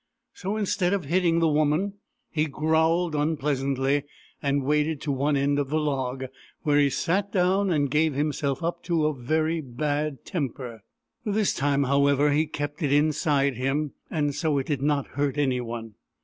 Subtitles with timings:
[0.33, 1.93] So, instead of hitting the woman,
[2.31, 4.03] he growled un pleasantly
[4.41, 6.25] and waded to one end of the log,
[6.63, 10.81] where he sat dowTi and gave himself up to very bad tem per.
[11.23, 15.93] This time, however, he kept it inside him, and so it did not hurt anyone.